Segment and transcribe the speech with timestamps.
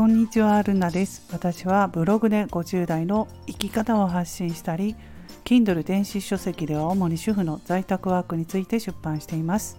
[0.00, 1.28] こんにちは、ルナです。
[1.30, 4.96] 私はブログで50代の生き方を発信したり、
[5.44, 9.76] Kindle 電子書籍では主に主婦の在宅ワークについて出版しています。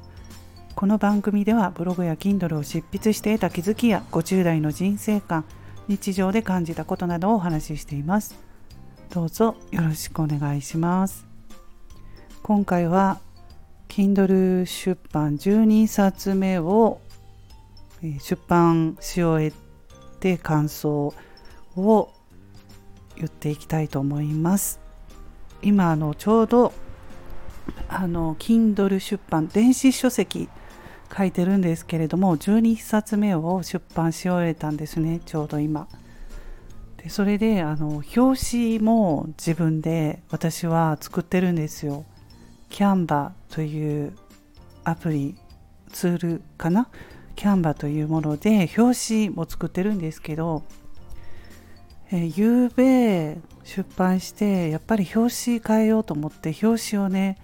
[0.76, 5.44] この番組ではブログや Kindle を執筆して得た気づきや50代の人生観、
[5.88, 8.36] 日常で感じたことなどをお話ししています。
[9.10, 11.26] どうぞよろしくお願いします。
[12.44, 13.20] 今回は
[13.90, 17.02] Kindle 出版12冊目を
[18.04, 19.52] 出版し終え
[20.22, 21.14] て感想
[21.76, 22.10] を
[23.16, 24.80] 言っていきたいと思います。
[25.64, 26.74] 今あのちょうど
[27.90, 30.48] あの Kindle 出版電子書籍
[31.16, 35.88] 書いてるんですけれども12冊目を出版し終えたんですねちょうど今。
[36.98, 42.06] でそれであの表紙も自分で私は作ってるんですよ。
[42.70, 44.14] キャンバという
[44.84, 45.36] アプリ
[45.92, 46.88] ツールかな？
[47.42, 50.62] キャンバというもので表紙も作ってるんですけど、
[52.12, 57.40] えー、夕べ出版してやっぱり表紙変えようと思って表紙をね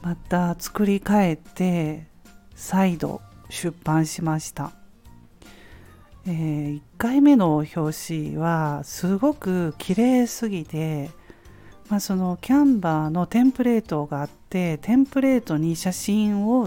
[0.00, 2.06] また作り変えて
[2.54, 3.20] 再度
[3.50, 4.72] 出版しました、
[6.26, 11.10] えー、1回目の表紙はすごく綺麗すぎて、
[11.90, 16.66] まあ、そのキャンバーのテンプレートがあってテンプレートに写真を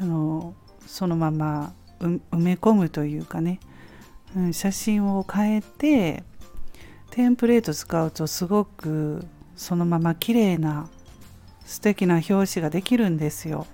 [0.00, 0.54] あの
[0.86, 1.74] そのまま
[2.06, 3.60] 埋め込むというかね、
[4.36, 6.24] うん、写真を変えて
[7.10, 9.24] テンプレート使うとすごく
[9.56, 10.88] そのまま綺麗な
[11.64, 13.66] 素敵な表紙ができるんですよ。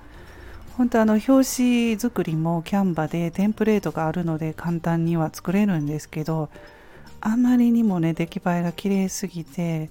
[0.77, 6.51] 本当あの表紙作りもキャンバでテンプレートがあるので簡単には作れるんですけど
[7.21, 9.91] あまりにもね出来栄えが綺麗すぎて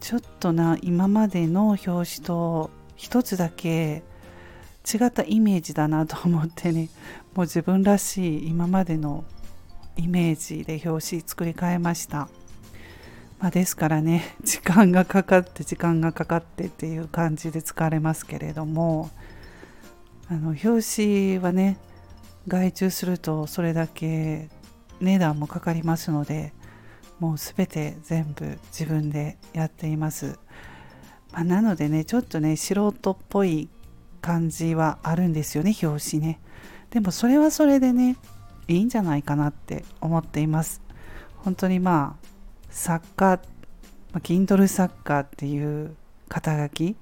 [0.00, 4.02] ちょっとな今までの表紙と一つだけ
[4.92, 6.88] 違ったイメージだなと思ってね
[7.34, 9.24] もう自分らしい今までの
[9.96, 12.28] イメージで表紙作り変えました、
[13.40, 19.10] まあ、ですからね 時間がかかって時間がかかってっていう感じで疲れますけれども
[20.28, 21.76] あの表紙はね
[22.46, 24.48] 外注するとそれだけ
[25.00, 26.52] 値段もかかりますので
[27.18, 30.38] もう全て全部自分でやっています、
[31.32, 33.68] まあ、なのでねちょっとね素人っぽい
[34.20, 36.40] 感じはあるんですよね表紙ね。
[36.94, 38.16] でもそれはそれでね
[38.68, 40.80] いいんじゃないかなって思っています。
[41.38, 42.26] 本当にまあ
[42.70, 43.40] 作家、
[44.12, 45.96] まあ、Kindle 作家っていう
[46.28, 46.96] 肩書き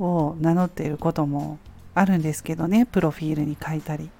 [0.00, 1.58] を名乗っていることも
[1.94, 4.10] あるんですけどねプロフィールに書いたり。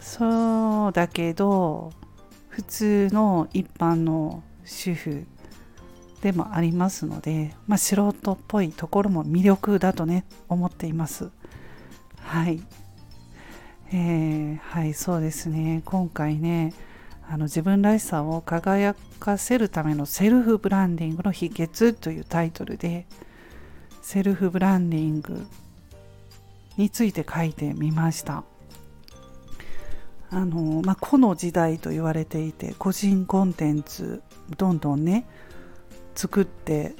[0.00, 1.92] そうだけど
[2.48, 5.26] 普通の一般の主婦
[6.20, 11.30] でもありますので、まあ、素人っぽいところも魅力だとね思っています。
[12.20, 12.62] はい、
[13.94, 15.82] えー、はいそうですね。
[15.84, 16.72] 今回ね
[17.28, 23.06] あの自分らしさを輝かせるためのセルフブランディングの秘訣というタイトルで
[24.00, 25.46] セルフブランディング
[26.78, 28.44] について書いてみました。
[30.30, 34.22] あの、まあ、この時代と言われていて個人コンテンツ
[34.56, 35.26] どんどんね
[36.14, 36.94] 作って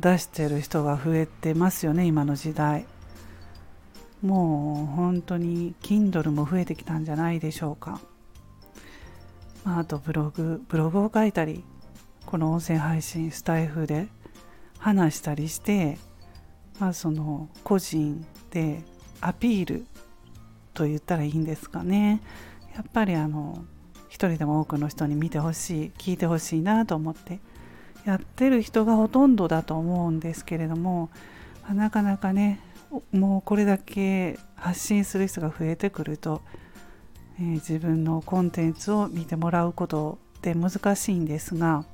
[0.00, 2.84] 出してる人が増えてますよね今の時代。
[4.22, 8.00] もう本当に Kindle も増えてきたんじゃないでしょうか、
[9.64, 11.64] まあ、あとブログブログを書いたり
[12.24, 14.08] この音声配信スタイフで
[14.78, 15.98] 話したりして、
[16.78, 18.82] まあ、その個人で
[19.20, 19.86] アピール
[20.74, 22.20] と言ったらいいんですかね。
[22.74, 23.64] やっぱりあの
[24.08, 27.40] 一人でも多くの人に見てほしい聞いてほしいなと思って
[28.04, 31.10] やってる人がほとんどだと思うんですけれども
[31.72, 32.60] なかなかね
[33.12, 36.42] もうこれだけ発信する人が増えてくると、
[37.38, 41.84] えー、自分のコンテンツを見てもらうことって難しいんですが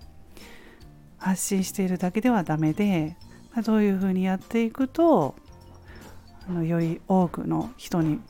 [1.19, 3.17] 発信しているだけではダメで
[3.65, 5.35] どういうふうにやっていくと
[6.49, 8.21] あのより多くの人に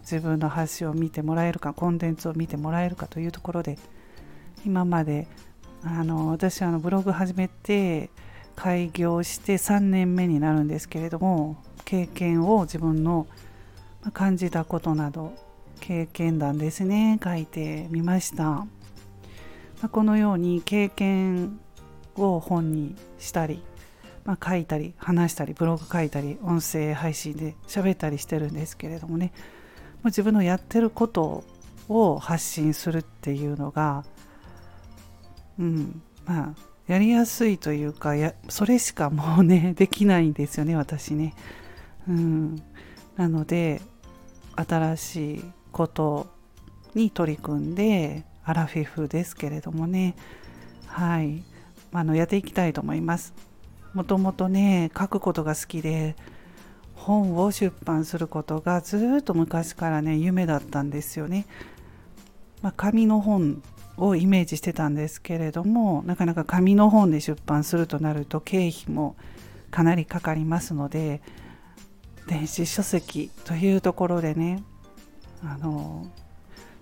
[0.00, 3.78] 自分の発信を見てもらえるかコンテンツを見てもらえるかというところで
[4.64, 5.28] 今まで
[5.84, 8.10] あの私あのブログ始めて
[8.58, 13.28] 開業して3年目になるんですけれども経験を自分の
[14.12, 15.32] 感じたことなど
[15.78, 18.66] 経験談ですね書いてみました、
[19.80, 21.60] まこのように経験
[22.16, 23.62] を本にしたり、
[24.24, 31.44] まあ、書いたり話したりブログ書いたり音声配信で喋ったりしてるんですけれどもねもう自分のやってること
[31.88, 34.04] を発信するっていうのが
[35.60, 41.34] うん、まあやりやすいというかやそれしかもうね できないんですよね私ね。
[42.08, 42.62] うん、
[43.16, 43.82] なので
[44.56, 46.26] 新しいこと
[46.94, 50.16] に取り組んでアラフィフですけれどもね。
[50.86, 51.44] はい。
[51.92, 53.34] あのやっていきたいと思います。
[53.92, 56.16] もともとね書くことが好きで
[56.94, 61.46] 本を出版することがずっと昔からね夢だったんですよね、
[62.60, 63.62] まあ、紙の本
[63.98, 69.16] をイメージしてたんですけれどもなかなか紙の本で出版するとなると経費も
[69.70, 71.20] かなりかかりますので
[72.26, 74.62] 電子書籍というところでね
[75.42, 76.06] あの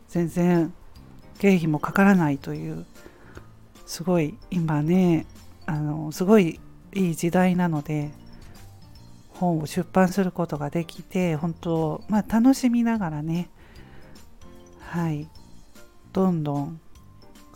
[0.08, 0.72] 全然
[1.38, 2.86] 経費もかからないという
[3.86, 5.26] すごい今ね
[5.66, 6.60] あのすごい
[6.94, 8.10] いい時代なので
[9.30, 13.50] 本を出版することができて本当まあ楽しみながらね
[14.80, 15.28] はい
[16.12, 16.80] どんどん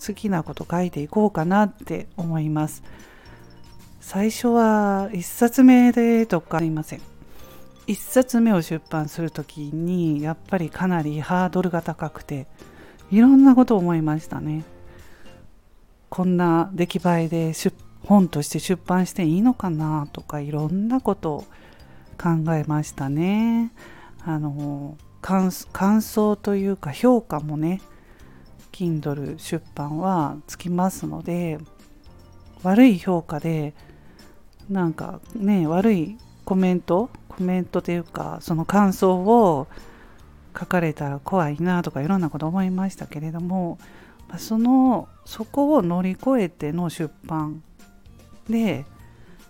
[0.04, 2.82] 好きなこと書いていこうかなって思います。
[4.00, 7.00] 最初は1冊目でとかすいません。
[7.86, 12.46] 1冊目を出版する時にやっぱりかなりハードルが高くて
[13.10, 14.64] いろんなことを思いましたね。
[16.08, 17.52] こんな出来栄えで
[18.04, 21.44] 本として出版していいのかなとかいろんなことを
[22.20, 23.72] 考えましたね。
[24.24, 27.80] あの感想というか評価もね
[28.72, 31.58] Kindle 出版はつきますので
[32.62, 33.74] 悪い評価で
[34.68, 39.66] なんかね悪いコメントコメントというかその感想を
[40.58, 43.78] 書かれたら怖いなとかいろんなこと思いましたけれども
[44.38, 47.62] そのそこを乗り越えての出版
[48.48, 48.84] で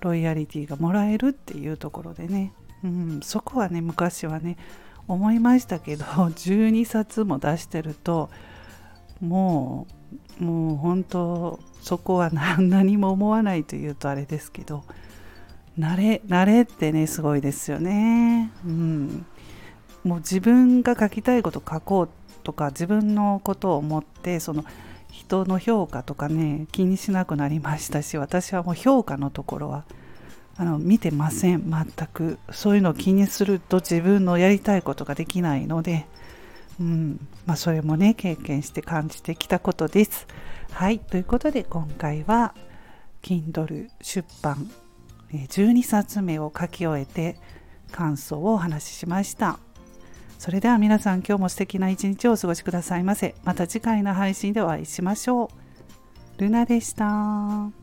[0.01, 2.53] ロイヤリティがもらえるっていうところでね、
[2.85, 4.57] うん、そこはね昔はね
[5.07, 8.31] 思いましたけど 12冊も出してると
[9.21, 9.87] も
[10.41, 14.85] うもう本当そこは何も思わないというとあれですけど
[15.79, 18.51] 慣れ慣れってねすごいですよね。
[18.65, 19.27] うん、
[20.05, 22.09] もう自分が書きたいこと書こう
[22.43, 24.65] とか自分のことを思ってその
[25.11, 29.85] 人の評価とかね気にしなくなりましたし私はもう評価のところは
[30.57, 31.71] あの見てません。
[31.71, 32.39] 全く。
[32.51, 36.07] そういうのを気にすると自分のやりたいことができないので、
[36.79, 40.27] うんまあ、それもね経験して感じてきたことです。
[40.73, 42.55] はいということで今回は
[43.23, 44.71] Kindle 出版
[45.33, 47.37] 12冊目を書き終えて
[47.93, 49.59] 感想をお話ししました。
[50.39, 53.35] それでは皆さん今日も素敵な一日をお過ごしくださいませ。
[53.45, 55.51] また次回の配信でお会いしましょ
[56.39, 56.43] う。
[56.43, 57.80] ルナでした。